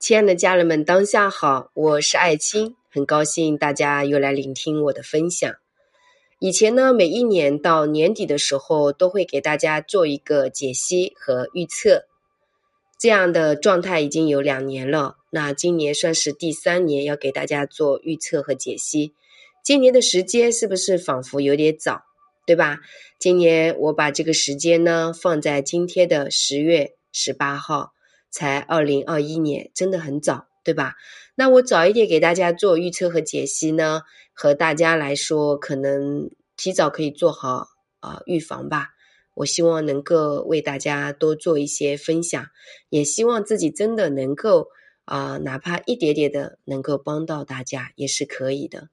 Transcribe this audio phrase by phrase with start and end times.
[0.00, 5.54] 亲爱的家人们，当下好，我是艾青，很高兴大家又来聆听我的分享。
[6.38, 12.06] 以前呢，每一年到年底的时候，都会给大家做一个解析和预测，
[12.98, 15.16] 这样的状态已经有两年了。
[15.28, 19.12] 那今年算是第三年，要给大家做预测和解析。
[19.62, 22.04] 今年的时间是不是仿佛有点早，
[22.46, 22.78] 对吧？
[23.18, 27.92] 今年我把这个时间呢放在今天的十月十八号。
[28.30, 30.94] 才二零二一年，真的很早，对吧？
[31.34, 37.68] 那我早一点给大家做预测和解析呢，和大家来说，可能提早可以做好
[38.00, 38.90] 啊预防吧。
[39.34, 42.46] 我希望能够为大家多做一些分享，
[42.90, 44.68] 也希望自己真的能够
[45.06, 48.90] 啊，哪怕一点点的能够帮到大家，也是可以的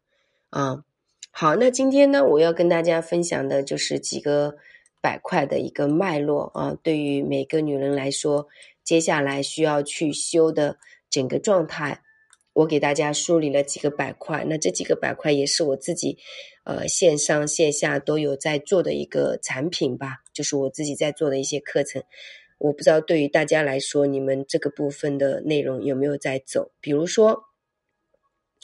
[0.49, 0.83] 啊。
[1.31, 4.55] 好，那今天呢，我要跟大家分享的就是几个
[5.01, 8.47] 板块的一个脉络啊，对于每个女人来说。
[8.87, 10.77] 接下来需要去修的
[11.09, 12.01] 整个状态，
[12.53, 14.45] 我给大家梳理了几个板块。
[14.47, 16.17] 那这几个板块也是我自己，
[16.63, 22.01] 呃，线上线下都有在做的一个产品吧，就是我自己在做的一些课程。
[22.59, 26.71] 我不知道对于大家来说，你们这个部分的内容有没有在走？
[26.79, 27.43] 比如说，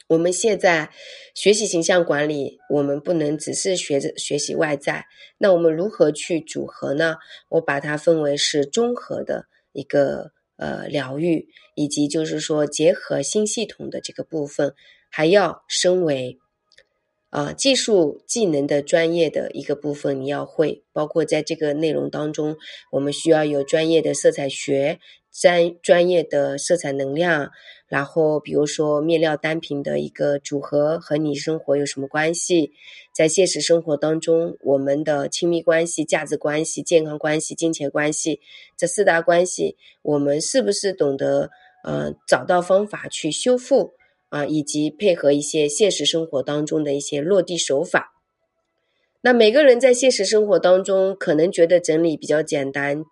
[0.07, 0.89] 我们现在
[1.35, 5.05] 学习形象管理，我们不能只是学着学习外在，
[5.37, 7.17] 那我们如何去组合呢？
[7.49, 9.47] 我把它分为是综合的。
[9.73, 14.73] 一个呃疗愈，以及就是说结合新系统的这个部分，
[15.09, 16.39] 还要升为
[17.29, 22.55] 啊技术技能的专业的一个部分，你要会，包括在这个内容当中，
[22.91, 24.99] 我们需要有专业的色彩学。
[25.33, 27.49] 专专业的色彩能量，
[27.87, 32.71] 然后比如说面料单品的一个组合和你生活有什么关系？
[33.13, 38.39] 在现实生活当中，我们的亲密关系、价值关系、健康关系、金钱关系
[38.77, 41.49] 这四大关系，我们是不是懂得
[41.83, 43.93] 呃找到方法去修复
[44.29, 44.45] 啊？
[44.45, 48.13] 以及配合一些现实生活当中的一些落地手法？
[49.21, 53.03] 那每个人在现实生活当中可能觉得整理比较简单。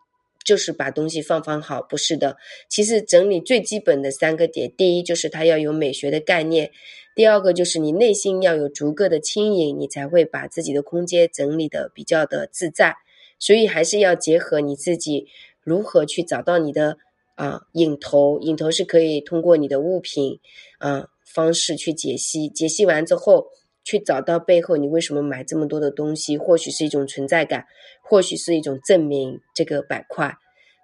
[0.43, 2.37] 就是把东西放放好，不是的。
[2.67, 6.71] 其实整理最基本的三个点，第一就是它要有美学的概念，
[7.15, 12.95] 第二个就是你内心要有足够的轻盈，你才会把自己的空间整理的比较的自在。
[13.39, 15.27] 所以还是要结合你自己
[15.61, 16.97] 如何去找到你的
[17.35, 20.39] 啊影头，影头是可以通过你的物品
[20.79, 23.47] 啊方式去解析，解析完之后。
[23.83, 27.65] 去找到背后你为什么买这么多的东西，或许是一种存在感，
[28.01, 29.39] 或许是一种证明。
[29.55, 30.35] 这个板块，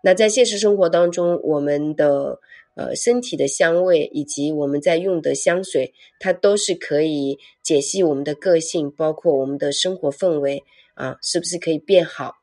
[0.04, 2.40] 那在现实生活当中，我们的
[2.76, 10.64] 呃身体的香味以及我们在用的香水，它都是可以解析我们的个性，包括我们的生活氛围
[10.96, 12.36] 啊，是不是可以变好？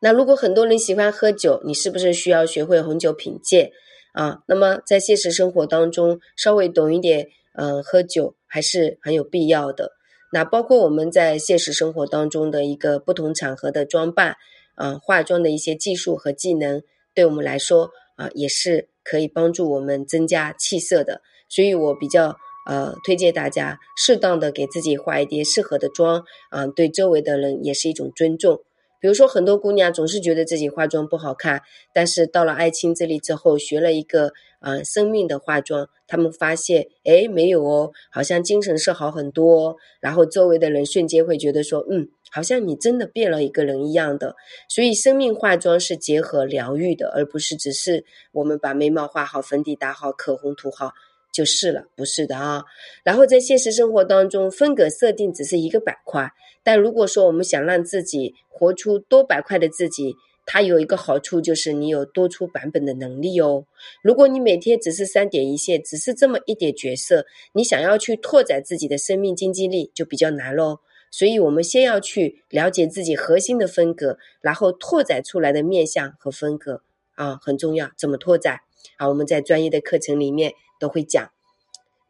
[0.00, 3.72] 那如果很多人喜欢喝酒，你是不是需要学会红酒品鉴
[4.12, 4.42] 啊？
[4.46, 7.28] 那么在现实生活当中，稍微懂一点。
[7.52, 9.92] 嗯，喝酒还是很有必要的。
[10.32, 14.36] 那包括我们在现实生活当中的一个不同场合的装扮，
[14.74, 16.82] 啊，化妆的一些技术和技能，
[17.14, 21.22] 对我们来说啊，也是可以帮助我们增加气色的。
[21.48, 22.36] 所以我比较
[22.68, 28.60] 呃推荐大家适当的给自己化一点适合的妆，啊，对周围的人也是一种尊重。
[29.00, 31.62] 比如说，很多姑娘总是觉得自己化妆不好看，
[31.94, 44.36] 但是到了爱青这里之后，学了一个啊生命的化妆，他们发现，哎，没有哦，好像精神是好很多，然后周围的人瞬间会觉得说，嗯，好像你真的变了一个人一样的。
[44.68, 50.92] 所以，生命化妆是结合疗愈的，而不是只是我们把眉毛画好、粉底打好、口红涂好。
[51.32, 52.64] 就是了，不是的啊。
[53.04, 56.28] 然后在现实生活当中，风格设定只是一个板块，
[56.64, 60.16] 但如果说我们想让自己活出多板块的自己，
[60.46, 63.66] 它有一个好处就是你有多出版本的能力哦。
[64.02, 70.80] 如果你每天只是三点一线，只是这么一点角色，你想要去拓展自己的生命经济力就比较难喽。
[71.10, 76.82] 所以，我们先要去了解自己核心的风格，然后拓展出来的面相和风格
[77.14, 77.90] 啊，很重要。
[77.96, 78.60] 怎么拓展？
[78.96, 80.52] 啊，我们在专业的课程里面。
[80.80, 81.30] 都会讲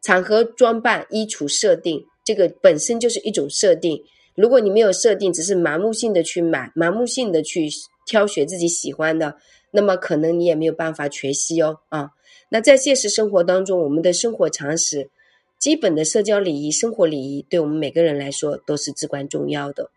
[0.01, 4.01] 场合装扮、衣橱设定，这个本身就是一种设定。
[4.33, 7.67] 如果你没有设定，只是盲目性的去买，盲目性的去
[8.05, 9.35] 挑选自己喜欢的，
[9.71, 11.79] 那么可能你也没有办法全息哦。
[11.89, 12.11] 啊，
[12.49, 15.09] 那在现实生活当中，我们的生活常识、
[15.59, 19.89] 基本的社交礼仪、生活礼仪，对我们每个人来说都是至关重要的。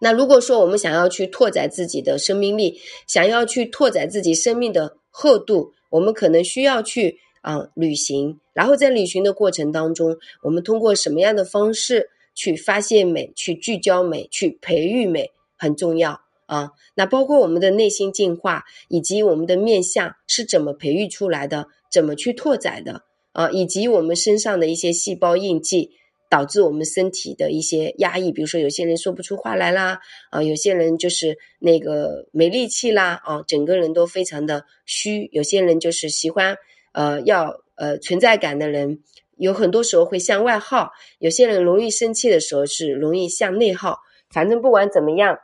[0.00, 7.18] 那如果说我们想要去拓展自己的生命力，想要去拓展自己生命的厚度，我们可能需要去。
[7.42, 16.70] 啊，旅行，然后在旅行的过程当中，我们通过什么样的方式去发现美、去聚焦美、去培育美，很重要啊。
[16.94, 23.02] 那包括我们的内心进化，以及我们的面相是怎么培育出来的，怎么去拓展的
[23.32, 25.90] 啊，以及我们身上的一些细胞印记。
[26.32, 30.00] 导致我们身体的一些压抑，比如说有些人说不出话来啦，
[30.30, 35.28] 啊，有些人就是那个没力气啦，啊，整个人都非常的虚。
[35.30, 36.56] 有些人就是喜欢
[36.94, 39.00] 呃要呃存在感的人，
[39.36, 40.92] 有很多时候会向外耗。
[41.18, 43.98] 有些人容易生气的时候是容易向内耗。
[44.30, 45.36] 反正不管怎么样，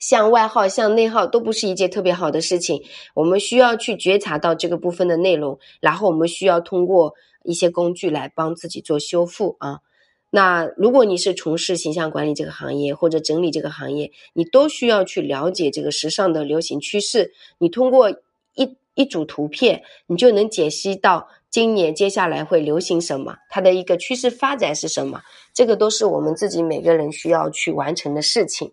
[0.00, 2.82] 向外耗、向内耗都不是一件特别好的事情。
[3.14, 7.14] 我们需要去觉察到这个部分的内容，然后我们需要通过。
[7.42, 9.78] 一些工具来帮自己做修复啊。
[10.28, 17.32] 那如果你是从事形象管理这个行业或者整理这个行业，你都需要去了解这个时尚的流行趋势。
[17.56, 18.10] 你通过
[18.54, 25.22] 一一组图片，你就能解析到今年接下来会流行什么，它的一个趋势发展是什么。
[25.54, 28.70] 这个都是我们自己每个人需要去完成的事情。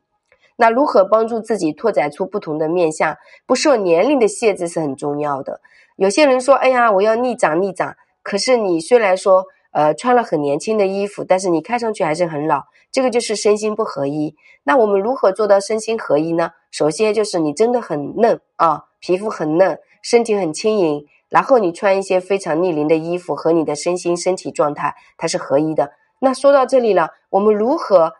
[0.57, 3.15] 那如何帮助自己拓展出不同的面相，
[3.45, 5.61] 不受年龄的限制是很重要的。
[5.95, 14.35] 有些人说：“哎呀，我要逆长逆长。”可是你虽然说，呃，穿了很年轻的衣服，但是你看上去还是很老，这个就是身心不合一。
[14.63, 16.51] 那我们如何做到身心合一呢？
[16.71, 25.93] 首先就是你真的很嫩啊，皮肤很嫩，身体很轻盈，然后你穿一些非常逆龄的衣服，和你的身心身体状态它是合一的。
[26.19, 28.13] 那说到这里了，我们如何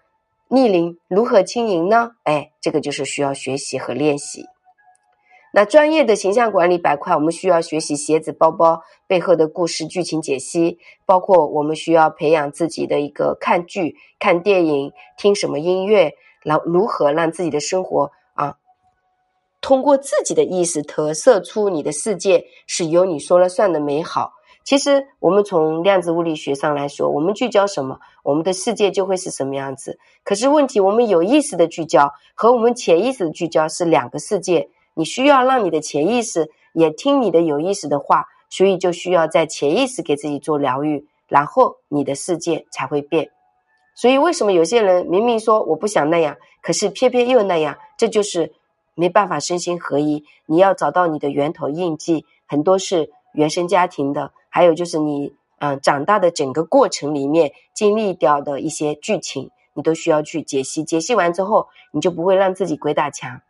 [0.50, 2.12] 逆龄，如何轻盈呢？
[2.24, 4.46] 哎，这个就是需要学习和练习。
[5.54, 16.14] 那专业的形象管理板块，我们需要学习鞋子、包包背后的故事、剧情解析，包括我们需要培养自己的一个看剧、看电影、听什么音乐，
[16.44, 18.58] 然后如何让自己的生活啊，
[19.60, 24.34] 通过自己的意识投射出你的世界是由你说了算的美好。
[24.68, 29.98] 其实我们从量子物理学上来说，我们聚焦什么，我们的世界就会是什么样子。
[30.26, 34.68] 可是问题，我们有意识的聚焦和我们潜意识的聚焦是两个世界。
[34.94, 43.32] 你需要让你的潜意识也听你的有意识的话，所以就需要在潜意识给自己做疗愈，然后你的世界才会变。
[43.96, 47.78] 所以为什么有些人明明说我不想那样，可是偏偏又那样？
[47.98, 48.52] 这就是
[48.96, 50.26] 没办法身心合一。
[50.46, 60.84] 你要找到你的源头印记，很多是原生家庭的，还有就是你嗯长大的整个过程里面经历掉的一些剧情，你都需要去解析。
[60.84, 63.42] 解析完之后，你就不会让自己鬼打墙。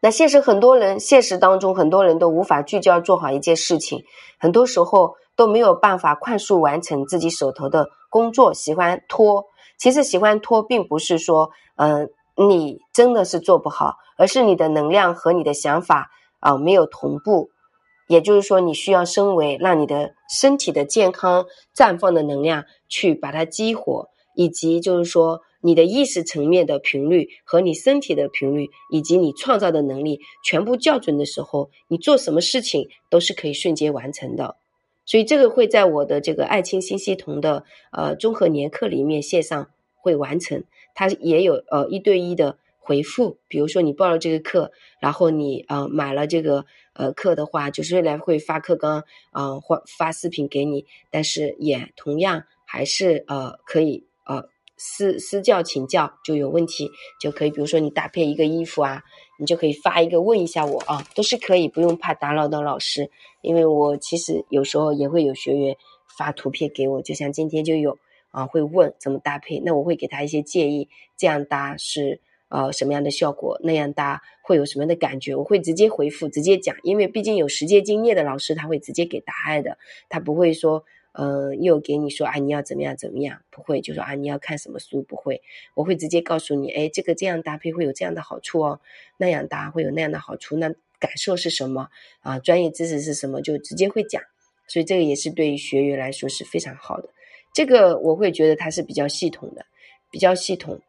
[0.00, 4.04] 那现实很多人，现实当中很多人都无法聚焦做好一件事情，
[4.38, 9.46] 很多时候都没有办法快速完成自己手头的工作，喜欢拖。
[9.76, 17.50] 其实喜欢拖，并不是说，嗯，你真的是做不好，而是你的能量和你的想法啊没有同步。
[18.08, 21.46] 也就是说，你需要升维，让你的身体的健康
[21.76, 25.42] 绽放的能量去把它激活，以及就是说。
[25.60, 34.54] 你的意识层面的频率和你身体的频率，以及你创造的能力全部校准的时候，你做什么事情都是可以瞬间完成的。
[35.04, 40.62] 所以这个会在我的这个爱清新系统的呃综合年课里面线上会完成，
[40.94, 42.58] 它也有呃一对一的
[42.88, 43.36] 回复。
[43.48, 46.64] 比如说你报了这个课，然后你呃买了这个
[46.94, 54.48] 呃课的话，就是未来会发课纲啊或发视频给你，但是也同样还是呃可以呃。
[54.80, 56.88] 私私教请教就有问题
[57.20, 59.02] 就可以，比如说你搭配一个衣服啊，
[59.40, 63.10] 你就可以发一个问一下我啊，都是可以，不用怕打扰到老师。
[63.42, 65.76] 因为我其实有时候也会有学员
[66.16, 67.98] 发图片给我，就像今天就有
[68.30, 79.78] 啊，会问怎么搭配，那我会给他一些建议，这样搭是呃什么样的效果，那样搭会有什么样的感觉，我会直接回复，直接讲，因为毕竟有实践经验的老师他会直接给答案的，
[80.08, 80.84] 他不会说。
[81.12, 83.40] 嗯，又给你说啊，你要怎么样怎么样？
[83.50, 85.02] 不会，就说啊，你要看什么书？
[85.02, 85.42] 不会，
[85.74, 88.80] 我会直接告诉你，哎，这个这样搭配会有这样的好处哦，
[89.16, 90.68] 那样搭会有那样的好处，那
[91.00, 91.88] 感受是什么
[92.20, 92.38] 啊？
[92.38, 93.42] 专业知识是什么？
[93.42, 94.22] 就直接会讲，
[94.68, 97.08] 所以这个也是对于学员来说是非常好的。
[97.52, 99.66] 这个我会觉得它是比较系统的，
[100.12, 100.80] 比较系统。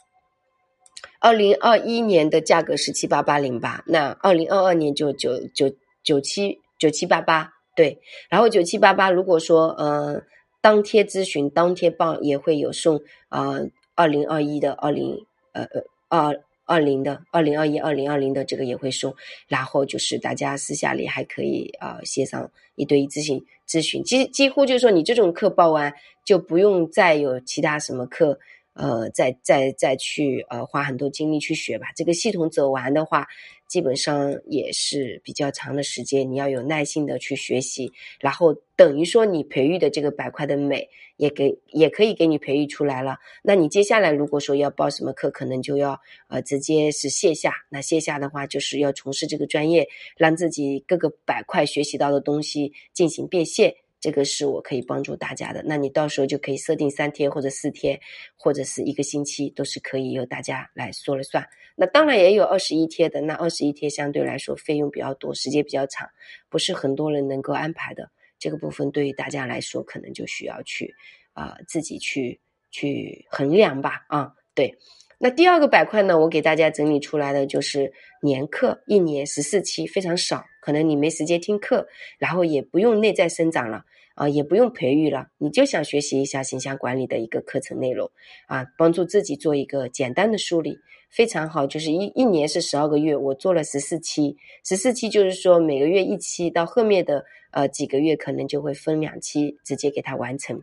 [1.19, 5.69] 二零二一年的价格是七八八零八，那二零二二年就九九
[6.03, 7.51] 九七九七八八。
[7.75, 7.97] 对，
[8.29, 10.21] 然后九七八八，如果说呃
[10.59, 12.99] 当天咨询当天报也会有送
[13.29, 13.59] 啊
[13.95, 19.15] 二零二一的二零呃呃二二零的二零二一二零二零的这个也会送，
[19.47, 25.93] 然后就是大家私下里还可以啊协商一对一咨询咨询，几几乎就是说你这种课报完
[26.25, 28.37] 就不用再有其他什么课
[28.73, 33.27] 呃再再再去呃花很多精力去学吧，这个系统走完的话。
[33.69, 43.17] 基本上也是比较长的时间，你要有耐心的去学习，然后等于说你培育的这个板块的美也给也可以给你培育出来了。
[43.43, 47.53] 那你接下来如果说要报什么课，可能就要呃直接是线下。
[47.69, 53.75] 那线下的话，就是要从事这个专业，让自己各个板块学习到的东西进行变现。
[53.99, 57.99] 这个是我可以帮助大家的，那你到时候就可以设定三天或者四天，
[58.37, 61.45] 或者是一个星期，都是可以由大家来说了算。
[61.75, 66.09] 那当然也有二十一天的，那二十一天相对来说费用比较多，时间比较长，
[66.49, 68.09] 不是很多人能够安排的。
[68.37, 70.95] 这个部分对于大家来说，可能就需要去
[71.33, 72.39] 啊自己去
[72.71, 74.05] 去衡量吧。
[74.07, 74.77] 啊，对。
[75.17, 77.91] 那第二个板块呢，我给大家整理出来的就是
[78.21, 81.87] 年课，一年十四期，非常少，可能你没时间听课，
[82.17, 83.83] 然后也不用内在生长了
[84.15, 88.09] 啊，也不用培育了，你就想学习一下形象管理的一个课程内容
[88.47, 90.77] 啊，帮助自己做一个简单的梳理，
[91.09, 91.65] 非常好。
[91.65, 94.35] 就是一一年是十二个月，我做了十四期，
[94.65, 100.61] 十四期就是说每个月一期，到后面的呃几个月可能就会分两期直接给它完成。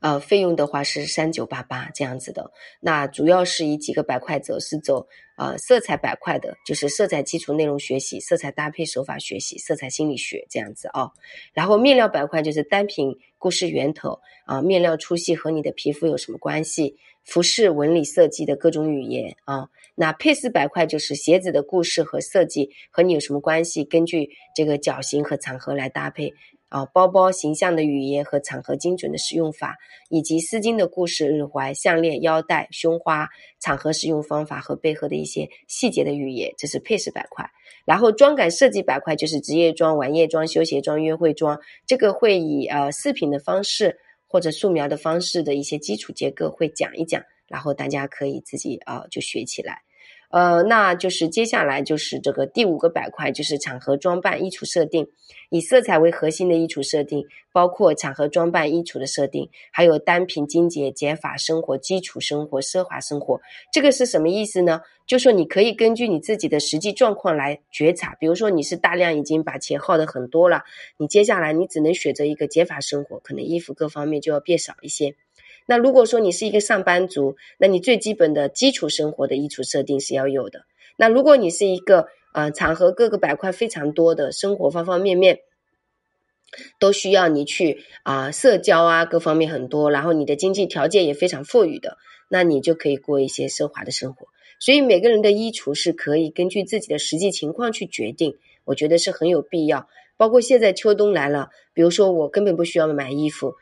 [0.00, 2.50] 呃，费用的话是三九八八这样子的。
[2.80, 11.10] 那主要是以几个板块走，是走呃色彩板块的，就是色彩基础内容学习、色彩搭配手法学习、色彩心理学这样子啊。
[11.52, 16.96] 然后面料板块就是单品故事源头啊，面料粗细和你的皮肤有什么关系？
[17.22, 19.68] 服饰纹理设计的各种语言啊。
[19.94, 23.84] 那配饰板块就是鞋子的故事和设计和你有什么关系？
[23.84, 26.32] 根据这个脚型和场合来搭配。
[26.70, 29.76] 啊，包包形象的语言和场合精准的使用法，
[30.08, 37.44] 以及丝巾的故事、耳环、项链、腰带、胸花、场合使用方法和背后的一些细节的语言，这是配饰板块。
[37.84, 43.98] 然后妆感设计板块就是职业装、晚宴装、休闲装、约会装，这个会以呃视频的方式
[44.28, 49.82] 或者素描的方式的一些基础结构会讲一讲，然后大家可以自己啊就学起来。
[50.30, 55.08] 呃，那就是接下来就是这个第五个板块，就是场合装扮衣橱设定，
[55.50, 63.40] 以色彩为核心的衣橱设定，包括场合装扮衣橱的设定，还有单品精简、减法生活、基础生活、奢华生活。
[63.72, 64.82] 这个是什么意思呢？
[65.04, 70.62] 就说你可以根据你自己的实际状况来觉察，比如说你是大量已经把钱耗的很多了，
[70.98, 75.16] 你接下来你只能选择一个减法生活，可能衣服各方面就要变少一些。
[75.70, 80.64] 那如果说你是一个上班族，那你最基本的基础生活的衣橱设定是要有的。
[80.96, 85.38] 那如果你是一个呃场合各个板块非常多的生活方方面面
[86.80, 91.98] 都需要你去啊社交啊各方面很多，然后你的经济条件也非常富裕的，
[92.28, 94.26] 那你就可以过一些奢华的生活。
[94.58, 99.86] 所以每个人的衣橱是可以根据自己的实际情况去决定，我觉得是很有必要。
[100.16, 103.54] 包括现在秋冬来了，比如说我根本不需要买衣服。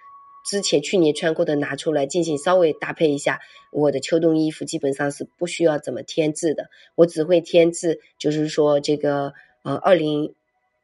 [0.49, 3.39] 之前去年穿过的拿出来进行稍微搭配一下，
[3.71, 10.33] 我的秋冬衣服基本上是不需要怎么添置的，我只会添置，就是说这个呃二零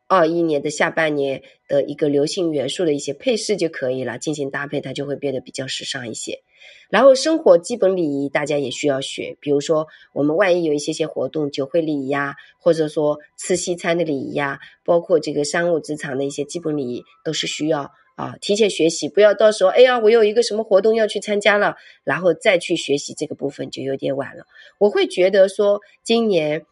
[0.06, 6.42] 二一年的下半年的一个流行元素的一些配饰就可以了，进行搭配它就会变得比较时尚一些。
[6.90, 17.90] 然后生活基本礼仪大家也需要学，比如说我们万一有一些些活动，酒会礼仪呀，或者说吃西餐的礼仪呀，包括这个商务职场的一些基本礼仪，都是需要。
[18.16, 24.44] 啊，提前学习，不要到时候，哎呀，我有一个什么活动要去参加了，然后再去学习这个部分就有点晚了。
[24.78, 26.64] 我会觉得说，今年，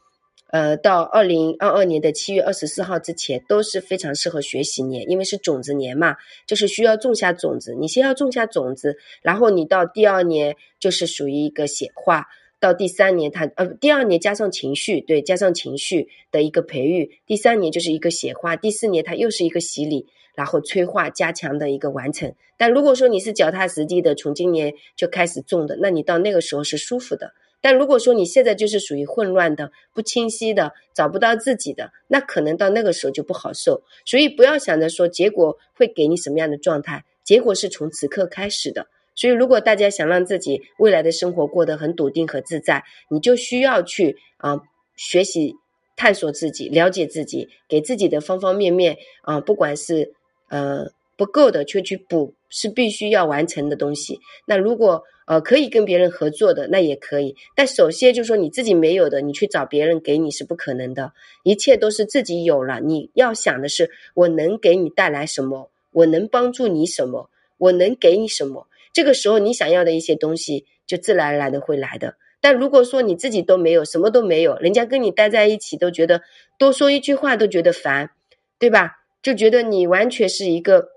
[0.53, 6.15] 呃，到二零二二年的七月二十四号之前都是非常适合学习年，因为是种子年嘛，
[6.47, 7.75] 就是需要种下种子。
[7.75, 12.29] 你先要种下种子，然后你到第二年就是属于一个显化，
[12.61, 20.07] 到第三年它呃，第二年加上情绪，对，加上情绪的一个培育，第三年就是一个显化，第四年它又是一个洗礼。
[20.35, 27.35] 然后催化加强的一个完成，但如果说你是脚踏实地的，从今年就开始种的，那你到那个时候是舒服的。
[27.61, 33.83] 但如果说你现在就是属于混乱的、不清晰的、找不到自己的，那可能到那个时候就不好受。
[34.05, 38.89] 所以不要想着说结果会给你什么样的状态，结果是从此刻开始的。
[39.15, 44.63] 所以如果大家想让自己未来的生活过得很笃定和自在，你就需要去啊
[44.97, 45.55] 学习、
[45.95, 50.15] 探索自己、了解自己，给自己的方方面面啊，不管是。
[50.53, 54.21] 呃，不够的就去补，是必须要完成的东西。
[54.47, 57.35] 那如果呃可以跟别人合作的，那也可以。
[57.57, 61.15] 但首先就是说你自己没有的，你去找别人给你是不可能的。
[61.43, 68.67] 一切都是自己有了，你要想的是我能给你带来什么，我能帮助你什么，我能给你什么。
[68.93, 72.17] 这个时候你想要的一些东西就自然而然的会来的。
[72.43, 76.21] 但如果说你自己都没有，什么都没有，人家跟你待在一起都觉得
[76.59, 78.11] 多说一句话都觉得烦，
[78.59, 78.99] 对吧？
[79.23, 80.89] 就觉得你完全是一个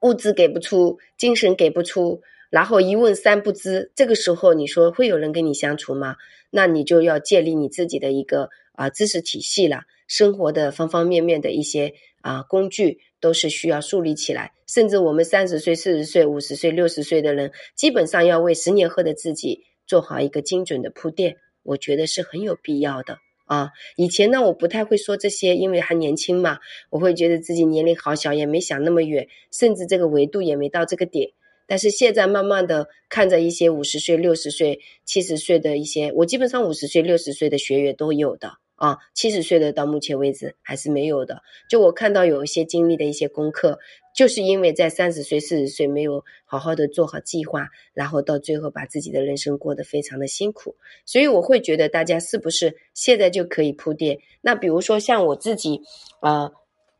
[0.00, 6.16] 物质给不出，精神给不出，然后一问三不知，这个时候你说会有人跟你相处吗？
[6.50, 14.52] 那你就要建立你自己的一个啊知识体系了，生活的方方面面的一些啊工具都是需要树立起来。
[14.66, 23.70] 甚至我们三十岁、四十岁、五十岁、六十岁的人，基本上要为十年后的自己做好一个精准的铺垫，我觉得是很有必要的啊。
[23.96, 26.58] 以前呢，我不太会说这些，因为还年轻嘛，
[26.90, 31.30] 我会觉得自己年龄好小，也没想那么远，甚至这个维度也没到这个点。
[31.66, 41.42] 但是现在慢慢的看着一些五十岁、六十岁、七十岁的一些，我基本上五十岁、六十岁的学员都有的啊，七十岁的到目前为止还是没有的。
[41.68, 43.78] 就我看到有一些经历的一些功课，
[44.14, 50.76] 就是因为在三十岁、四十岁没有好好的做好计划，然后到最后把自己的人生过得非常的辛苦。
[51.04, 54.20] 所以我会觉得大家是不是现在就可以铺垫？
[54.40, 55.82] 那比如说像我自己，
[56.20, 56.52] 啊。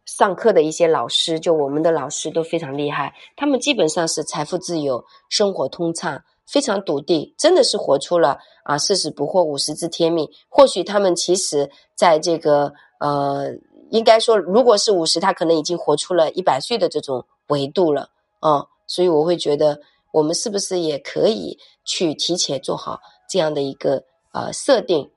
[0.06, 10.28] 上课的一些老师，就我们的老师都非常厉害，他们基本上是财富自由，生活通畅，非常笃定，真的是活出了啊四十不惑，五十知天命。
[10.48, 13.52] 或许他们其实在这个呃，
[13.90, 18.10] 应该说，如果是五十，他可能已经活出了一百岁的这种维度了
[18.40, 18.66] 啊。
[18.86, 19.80] 所以我会觉得，
[20.12, 25.10] 我们是不是也可以去提前做好这样的一个呃设定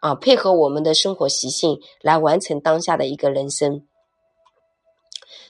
[0.00, 3.84] 啊，配合我们的生活习性来完成当下的一个人生。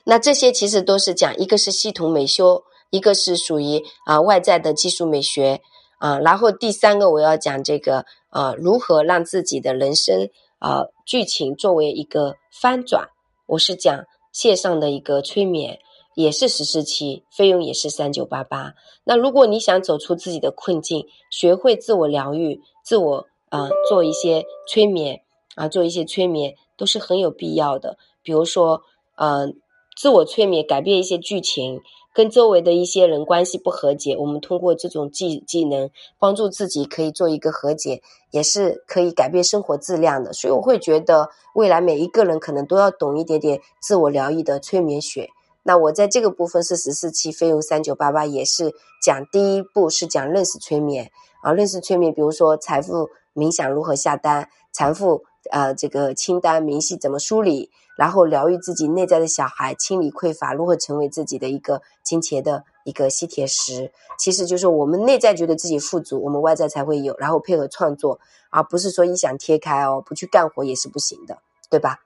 [0.04, 2.64] 那这些其实都是讲，一个是系统美修，
[2.96, 5.60] 一个是属于啊外在的技术美学
[5.98, 13.10] 啊，然后第三个我要讲这个啊如何让自己的人生啊剧情作为一个翻转，
[13.46, 15.78] 我是讲线上的一个催眠，
[16.14, 18.72] 也是十四期，费用也是三九八八。
[19.04, 25.20] 那如果你想走出自己的困境，学会自我疗愈，自我啊做一些催眠
[25.54, 28.82] 啊做一些催眠都是很有必要的，比如说
[29.16, 29.60] 嗯。
[29.98, 31.80] 自我催眠，改变一些剧情，
[32.16, 40.32] 跟周围的一些人关系不和解，我们通过这种技技能帮助自己可以做一个和解，也是可以改变生活质量的。
[40.32, 45.28] 所以我会觉得，未来每一个人可能都要懂一点点自我疗愈的催眠学。
[45.62, 48.72] 那我在这个部分是十四期，费用三九八八，也是
[49.04, 51.10] 讲第一步是讲认识催眠
[51.42, 55.24] 啊，认识催眠，比如说财富冥想如何下单，财富。
[55.52, 57.70] 呃，这个清单明细怎么梳理？
[57.96, 63.90] 然后疗愈自己内在的小孩，清理匮乏，如何成为自己的一个金钱的一个吸铁石？
[64.18, 67.16] 其实就是我们内在觉得自己富足，我们外在才会有。
[67.18, 71.38] 然后配合创作，而不是说异想天开哦，不去干活也是不行的，
[71.70, 72.00] 对吧？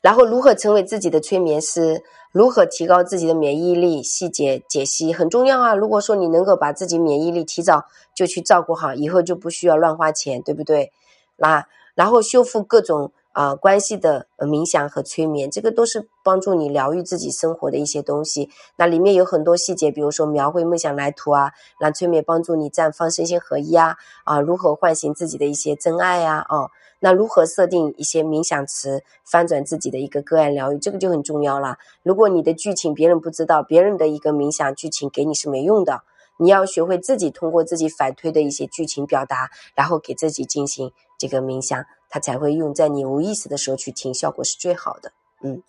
[0.00, 2.02] 然后如何成为自己的催眠师？
[2.30, 4.02] 如何提高自己的免疫力？
[4.02, 5.74] 细节解析很重要啊！
[5.74, 10.92] 如果说你能够把自己免疫力提早就去照顾好，以后就不需要乱花钱，对不对？
[11.36, 18.50] 那然后修复各种啊关系的冥想和催眠，这个都是帮助你疗愈自己生活的一些东西。
[18.74, 31.76] 那里面有很多细节，比如说描绘梦想来图啊，让催眠帮助你绽放身心合一啊啊，如何唤醒自己的一些真爱呀哦，那如何设定一些冥想词，翻转自己的一个个案疗愈，这个就很重要了。
[32.02, 36.02] 如果你的剧情别人不知道，别人的一个冥想剧情给你是没用的。
[36.40, 45.12] 你要学会自己通过自己反推的一些剧情表达，然后给自己进行这个冥想，它才会用在你无意识的时候去听，效果是最好的。
[45.42, 45.62] 嗯。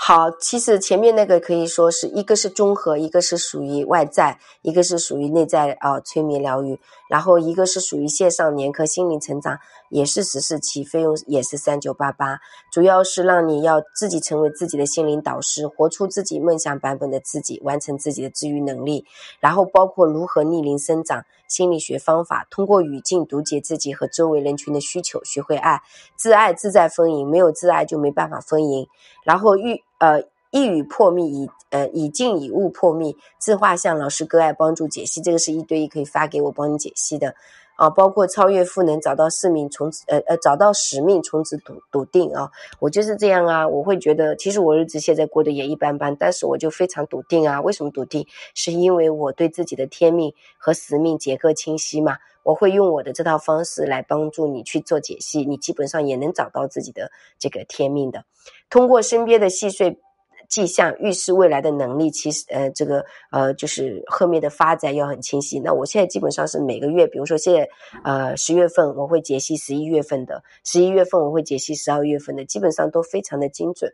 [0.00, 6.78] 好，其实前面那个可以说是一个是综合，一个是属于外在，一个是属于内在啊，催眠疗愈，
[7.10, 9.58] 然后一个是属于线上年科心灵成长，
[9.90, 12.40] 也是十四期，费用也是三九八八，
[12.72, 19.04] 主要是让你要自己成为自己的心灵导师，活出自己梦想版本的自己，完成自己的治愈能力，
[19.40, 25.82] 然后包括如何逆龄生长，心理学方法，通过语境读解自己和周围人群的需求，学会爱，
[26.16, 28.86] 自爱自在丰盈，没有自爱就没办法丰盈，
[29.24, 29.82] 然后遇。
[30.00, 30.22] 呃，
[30.52, 37.34] 一语破密，以呃以静以物破密，自画像老师割爱帮助解析，这个是一对一可以发给我帮你解析的。
[37.78, 37.88] 啊。
[37.88, 42.50] 包括超越赋能，找到使命，从此呃呃找到使命，从此笃笃定啊。
[42.78, 47.62] 我就是这样啊，我会觉得其实我日子现在过得也一般般，但是我就非常笃定啊。
[47.62, 48.26] 为什么笃定？
[48.54, 52.18] 是因为我对自己的天命和使命结构清晰嘛。
[52.44, 58.24] 我会用我的这套方式来帮助你去做解析，你基本上也能找到自己的这个天命的。
[58.70, 60.00] 通过身边的细碎
[60.48, 65.60] 迹象预示未来的能力，其实呃，这个呃，就是后面的发展要很清晰。
[65.60, 67.68] 那我现在基本上是每个月，比如说现在
[68.02, 73.92] 呃十月份我会解析十一月份的，十一月份我会解析十二月份的，基本上都非常的精准。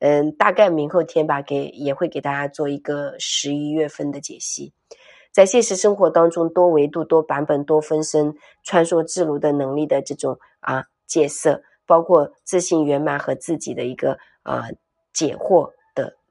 [0.00, 4.72] 嗯，大概明后天吧，给也会给大家做一个十一月份的解析。
[5.32, 14.68] 在现实生活当中，多维度、多版本、多分身、穿梭自如的能力的这种啊介色，包括自信圆满和自己的一个啊
[15.12, 15.70] 解惑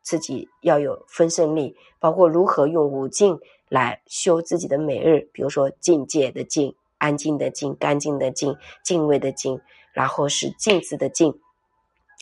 [0.07, 9.59] 自己要有分身力，包括如何用五境来修自己的每日，比如说境界的境、安静的静、干净的静、敬畏的敬，
[9.91, 11.37] 然后是镜子的镜，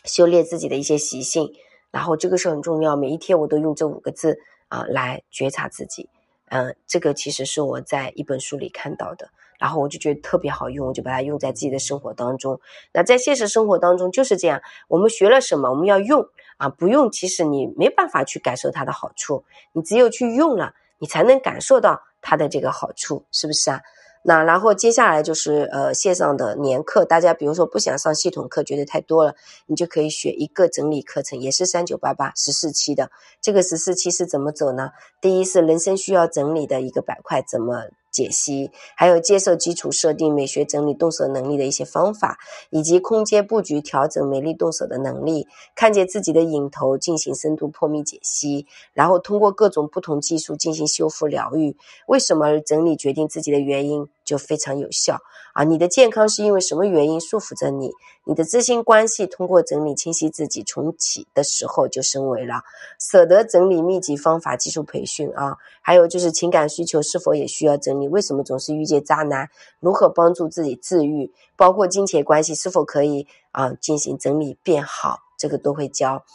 [0.04, 1.54] 修炼自己的一些习性，
[1.92, 2.96] 然后这个是很重要。
[2.96, 6.10] 每一天我都用这五个字啊来觉察自己。
[6.50, 12.60] 嗯，这个其实是我在一本书里看到的，然后我就觉得特别好用，我就把它用在自己的生活当中。
[12.94, 23.82] 那在现实生活当中就是这样，我们学了什么，我们要用啊，不用其实你没办法去感受它的好处，你只有去用了，你才能感受到它的这个好处，是不是啊？
[24.28, 29.36] 那然后接下来就是呃线上的年课，大家比如说不想上系统课，觉得太多了，
[29.68, 33.12] 你就可以选一个整理课程，也是三九八八十四期的。
[33.40, 34.90] 这个十四期是怎么走呢？
[35.22, 37.84] 第一是人生需要整理的一个板块，怎么？
[38.16, 42.38] 解析，还有接受基础设定、美学整理动手能力的一些方法，
[42.70, 51.76] 以及空间布局调整、美丽动手的能力，看见自己的影头进行深度破密解析，然后通过各种不同技术进行修复疗愈。
[52.08, 55.20] 为什么整理决定自己的原因就非常有效
[55.54, 55.64] 啊？
[55.64, 57.92] 你的健康是因为什么原因束缚着你？
[58.26, 62.64] 你的知心关系通过整理清晰自己重启的时候就升维了。
[63.00, 68.08] 舍得整理秘籍方法技术培训啊，还有就是情感需求是否也需要整理？
[68.08, 69.48] 为什么总是遇见渣男？
[69.80, 71.32] 如何帮助自己治愈？
[71.56, 75.20] 包括金钱关系是否可以啊进行整理变好？
[75.38, 76.26] 这个都会教。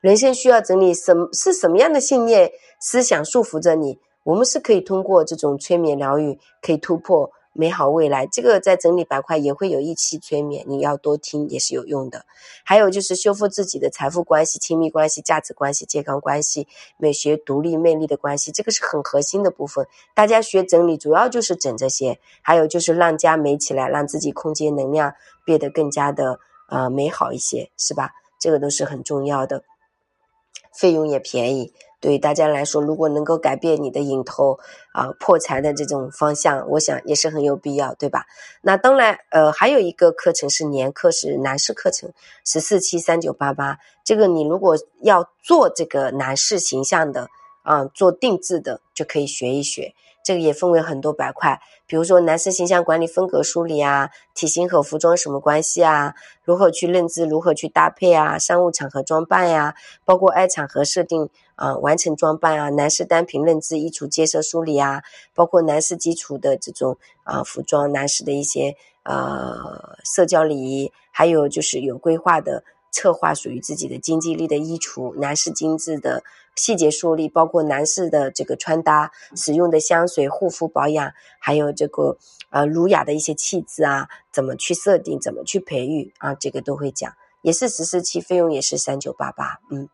[0.00, 3.98] 人生需要整理，什是什么样的信念思想束缚着你？
[4.24, 7.30] 我们是可以通过这种催眠疗愈可以突破。
[7.56, 12.26] 美好未来，这个在整理板块也会有一期催眠，你要多听也是有用的。
[12.64, 19.86] 还有就是修复自己的财富关系、亲密关系、价值关系、健康关系、美学、独立、魅力的关系，这个是很核心的部分。
[20.16, 28.10] 大家学整理主要就是整这些，还有就是让家美起来，让自己空间能量变得更加的呃美好一些，是吧？
[28.40, 29.62] 这个都是很重要的，
[30.76, 31.72] 费用也便宜。
[32.04, 34.58] 对于大家来说，如果能够改变你的引头
[34.92, 38.26] 啊破财的这种方向，我想也是很有必要，对吧？
[38.60, 42.12] 那当然，呃，还有一个课程是年课，是男士课程，
[42.44, 43.78] 十四期三九八八。
[44.04, 47.30] 这个你如果要做这个男士形象的
[47.62, 49.94] 啊，做定制的，就可以学一学。
[50.22, 56.14] 这个也分为很多板块，比如说男士形象管理风格梳理啊，体型和服装什么关系啊，
[56.44, 59.74] 如何去认知，如何去搭配啊，商务场合装扮呀，
[60.06, 65.02] 包括爱场合设定啊，完成装扮啊，男士单品认知、衣橱建设梳理啊，
[65.34, 72.64] 包括男士基础的这种啊服装，男士的一些呃社交礼仪，还有就是有规划的。
[72.96, 76.22] 策划属于自己的经济力的衣橱，男士精致的
[76.54, 82.16] 细节梳理，包括男士的这个穿搭、使用的香水、护肤保养，还有这个
[82.50, 87.12] 呃儒雅的一些气质啊，怎么去设定，怎么去培育啊，这个都会讲，
[87.42, 89.88] 也是十四期，费用也是三九八八，嗯，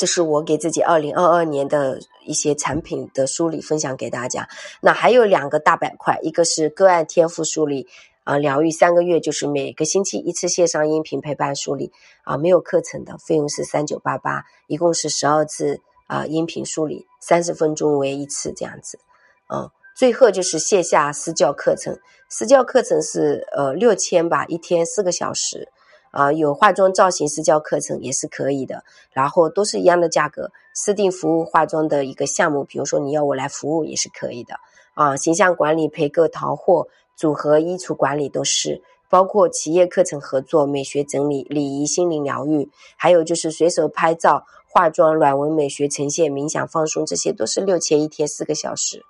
[0.00, 4.48] 这是我给自己二零二二年的一些产品的梳理分享给大家。
[4.80, 7.86] 那还有两个大板块，一个是个案天赋梳理。
[8.24, 11.90] 啊，疗愈三个月就是每个星期一次线上音频陪伴梳理
[12.22, 18.98] 啊，没有课程的费用是三九八八，一共是十二次啊音频梳理，三十分钟为一次这样子。
[19.46, 25.68] 啊，最后就是线下私教课程，私教课程是呃六千吧，一天四个小时
[26.10, 34.54] 啊，有化妆造型私教课程也是可以的，然后都是一样的价格，私定服务化妆的一个项目，比如说你要我来服务也是可以的
[34.94, 36.88] 啊，形象管理陪购淘货。
[37.16, 49.04] 组合衣橱管理都是，包括企业课程合作、美学整理、礼仪心灵疗愈，还有就是随手拍照、化妆、软文美学呈现、冥想放松，这些都是六千一天四个小时。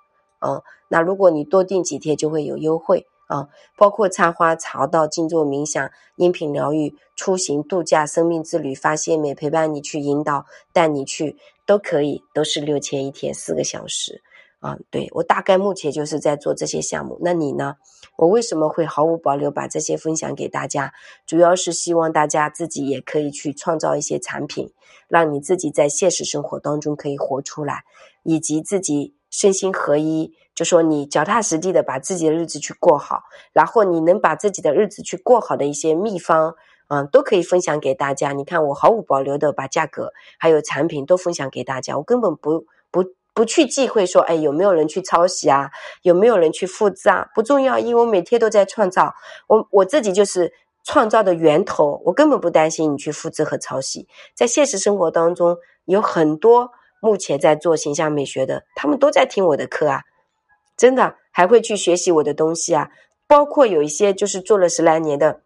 [0.45, 3.47] 嗯，那如果你多订几天就会有优惠啊。
[3.77, 14.21] 包括插花、茶道、静坐冥想、音频疗愈、出行度假、生命之旅、发现美，陪伴你去引导、带你去都可以，都是六千一天四个小时。
[14.59, 17.17] 啊，对我大概目前就是在做这些项目。
[17.19, 17.77] 那你呢？
[18.15, 20.93] 我为什么会毫无保留把这些分享给大家？
[21.25, 24.71] 主要是希望大家自己也可以去创造一些产品，
[25.07, 27.85] 让你自己在现实生活当中可以活出来，
[28.21, 30.31] 以及自己身心合一。
[30.61, 36.53] 就说你脚踏实地的把自己的日子去过好，然后你能把自己的日子去过好的一些秘方，
[36.87, 38.31] 嗯，都可以分享给大家。
[38.31, 43.03] 你看，我毫无保留的把价格还有产品都分享给大家，我根本不不。
[43.33, 45.71] 不去忌讳说，哎，有没有人去抄袭啊？
[46.01, 47.29] 有没有人去复制啊？
[47.33, 49.15] 不重要，因为我每天都在创造，
[49.47, 50.51] 我我自己就是
[50.83, 54.05] 创造的源头，我根本不担心你去复制和抄袭。
[54.35, 60.01] 在现实生活当中，有很多目前在做形象美学的，他们都在听我的课啊，
[60.81, 62.89] 真的还会去学习我的东西啊。
[63.27, 65.41] 包括有一些就是做了十来年的，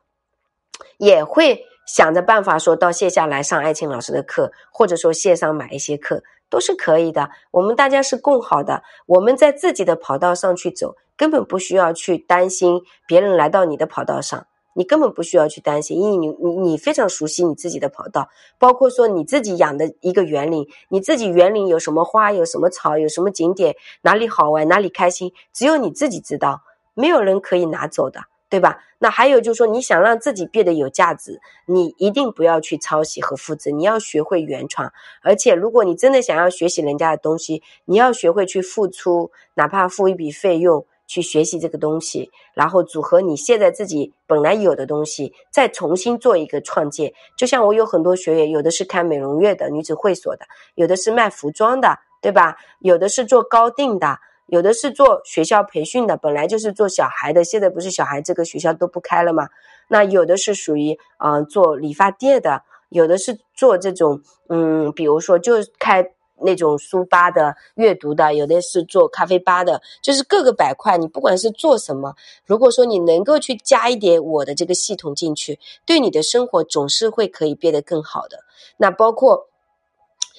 [0.97, 7.31] 也会想着办法说到线下来上艾青老师的课，或者说线上买一些课都是可以的。
[7.51, 26.61] 我们大家是共好的，我们在自己的跑道上去走，根本不需要去担心别人来到你的跑道上，你根本不需要去担心，因为你你你非常熟悉你自己的跑道，包括说你自己养的一个园林，你自己园林有什么花，有什么草，有什么景点，哪里好玩，哪里开心，只有你自己知道，
[26.93, 28.19] 没有人可以拿走的。
[28.47, 28.77] 对吧？
[28.99, 34.93] 那还有就是说，你想让自己变得有价值，你一定不要去抄袭和复制，你要学会原创。
[35.23, 47.13] 而且，如果你真的想要学习人家的东西，你要学会去付出，哪怕付一笔费用去学习这个东西，然后组合你现在自己本来有的东西，再重新做一个创建。
[47.37, 52.57] 就像我有很多学员，有的是开美容院的女子会所的，有的是卖服装的，对吧？
[52.79, 54.19] 有的是做高定的。
[54.47, 59.49] 有的是做学校培训的，本来就是做小孩的，现在不是小孩这个学校都不开了吗？
[59.87, 70.97] 那有的是属于啊做理发店的，有的是做这种嗯，比如说就开那种书吧的、阅读的，有的是做咖啡吧的，就是各个板块。
[70.97, 78.39] 你不管是做什么，如果说你能够去加一点我的这个系统进去，对你的生活总是会可以变得更好的。
[78.77, 79.47] 那包括。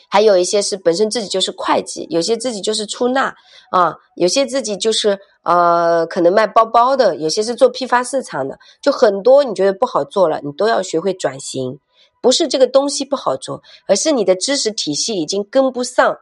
[0.09, 3.35] 还有一些是本身自己就是会计，有些自己就是出纳
[3.71, 11.81] 啊，有些自己就是呃可能卖包包的，有些是做批发市场的，就很多你觉得不好做了，你都要学会转型，
[12.21, 16.19] 不是这个东西不好做，而是你的知识体系已经跟不上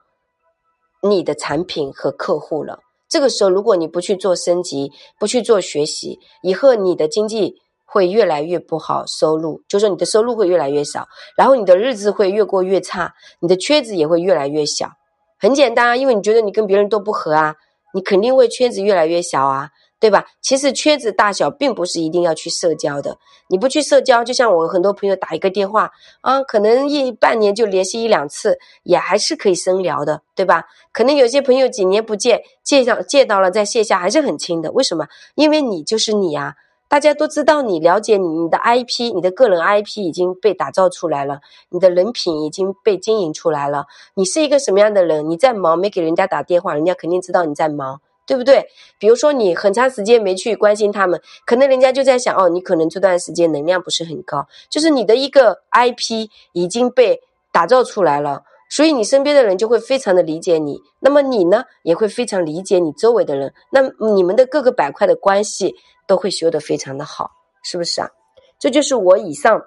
[1.03, 2.81] 你的产品和客户了。
[3.09, 7.57] 这个时候，如果你不去做升级，不去做学习，以后你的经济。
[7.87, 14.91] 会越来越不好，收入就是说你的收入会越来越少，然后你的日子会越过越差，你的圈子也会越来越小。
[15.39, 17.55] 很简单啊，因为你觉得你跟别人都不合啊，
[17.93, 20.27] 你肯定会圈子越来越小啊，对吧？
[20.41, 23.17] 其实圈子大小并不是一定要去社交的，
[23.49, 30.65] 你不去社交，就像我很多朋友打一个电话啊，可能一半年就联系一两次，也还是可以深聊的，对吧？
[30.93, 35.07] 可能有些朋友几年不见，见上见到了，在线下还是很亲的，为什么？
[35.35, 36.55] 因为你就是你啊。
[36.87, 43.87] 大家都知道，你了解你，你的 IP，你的个人 IP 已经被打造出来了，你的人品已经被经营出来了。
[44.15, 45.29] 你是一个什么样的人？
[45.29, 48.67] 你在忙没给人家打电话，人家肯定知道你在忙，对不对？
[48.99, 57.21] 比如说你很长时间没去关心他们，可能人家就在想，哦，你可能这段时间能量不是很高，就是你的一个 IP 已经被
[57.53, 63.83] 打造出来了，所以你身边的人就会非常的理解你，那么你呢也会非常理解你周围的人，那
[64.13, 65.75] 你们的各个板块的关系。
[66.07, 67.31] 都会修得非常的好，
[67.63, 68.11] 是不是啊？
[68.59, 69.59] 这就是我以上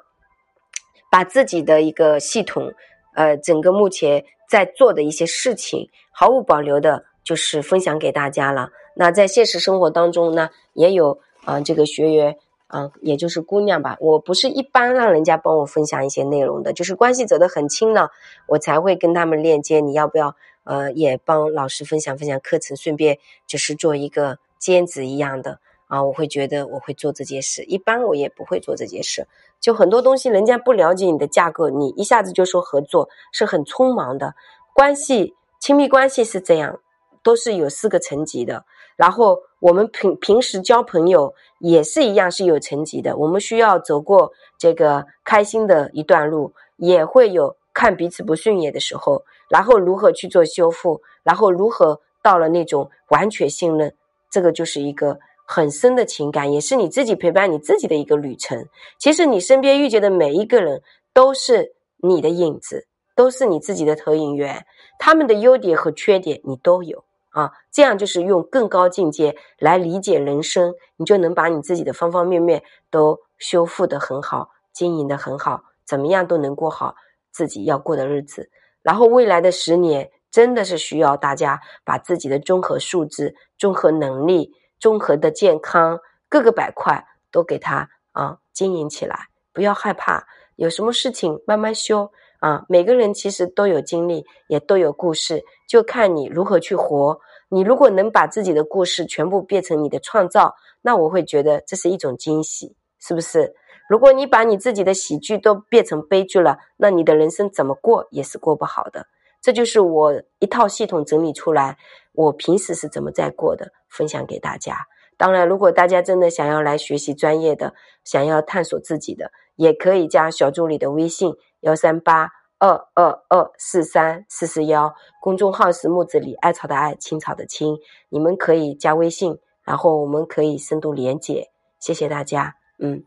[1.10, 2.72] 把自己的一个系统，
[3.16, 8.70] 呃，整个目前在做的一些事情，毫无保留的，就是分享给大家了。
[8.94, 12.38] 那在现实生活当中呢，也有啊，这个学员
[12.68, 18.12] 啊，也就是姑娘吧，我不是一般让人家帮我分享一些内容的，就是关系走得很亲了，
[18.48, 19.82] 我才会跟他们链接。
[19.82, 25.60] 你要不要呃，也帮老师分享分享课程，顺便就是做一个兼职一样的。
[25.88, 29.28] 啊，我会觉得我会做这件事，一般我也不会做这件事。
[29.62, 34.36] 就很多东西，人家不了解你的架构，你一下子就说合作，是很匆忙的。
[34.74, 36.82] 关系，亲密关系是这样，
[37.28, 38.64] 都是有四个层级的。
[38.96, 43.18] 然后我们平平时交朋友也是一样，是有层级的。
[43.18, 53.94] 我们需要走过这个开心的一段路，也会有看彼此不顺眼的时候，然后如何去做修复，然后如何到了那种完全信任，
[54.32, 55.20] 这个就是一个。
[55.50, 58.68] 很深的情感，也是你自己陪伴你自己的一个旅程。
[59.00, 60.82] 其实你身边遇见的每一个人，
[61.14, 62.86] 都是你的影子，
[63.16, 64.66] 都是你自己的投影源。
[65.00, 67.02] 他们的优点和缺点你都有
[67.38, 76.96] 啊，这样就是用更高境界来理解人生，你就能把你自己的方方面面都修复的很好，经营的很好，怎么样都能过好
[77.32, 78.50] 自己要过的日子。
[78.82, 84.54] 然后未来的十年，真的是需要大家把自己的综合素质、综合能力。
[84.80, 92.64] 综合的健康各个板块都给它啊经营起来，不要害怕，有什么事情慢慢修啊。
[92.68, 97.20] 每个人其实都有经历，也都有故事，就看你如何去活。
[97.50, 103.56] 你如果能把自己的故事全部变成你的创造，那我会觉得这是一种惊喜，是不是？
[103.90, 109.08] 如果你把你自己的喜剧都变成悲剧了，那你的人生怎么过也是过不好的。
[109.42, 111.78] 这就是我一套系统整理出来，
[112.12, 114.86] 我平时是怎么在过的，分享给大家。
[115.16, 117.74] 当然，如果大家真的想要来学习专业的，
[118.04, 127.78] 想要探索自己的，也可以加小助理的微信幺三八二二二四三四四幺，公众号是木子李艾草的艾，青草的青，
[128.10, 131.52] 你们可以加微信，然后我们可以深度连接。
[131.80, 133.04] 谢谢大家，嗯。